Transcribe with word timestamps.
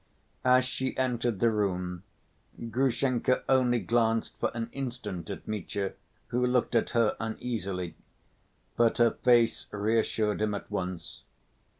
As 0.43 0.65
she 0.65 0.97
entered 0.97 1.39
the 1.39 1.51
room, 1.51 2.01
Grushenka 2.71 3.43
only 3.47 3.77
glanced 3.77 4.35
for 4.39 4.49
an 4.55 4.71
instant 4.73 5.29
at 5.29 5.47
Mitya, 5.47 5.93
who 6.29 6.43
looked 6.43 6.73
at 6.73 6.89
her 6.97 7.15
uneasily. 7.19 7.93
But 8.75 8.97
her 8.97 9.11
face 9.11 9.67
reassured 9.71 10.41
him 10.41 10.55
at 10.55 10.71
once. 10.71 11.21